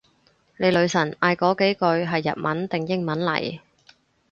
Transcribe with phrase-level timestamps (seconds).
[0.57, 3.59] 你女神嗌嗰幾句係日文定英文嚟？